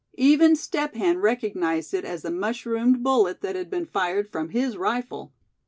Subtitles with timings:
[0.17, 4.75] Even Step Hen recognized it as the mushroomed bullet that had been fired from his
[4.75, 5.31] rifle.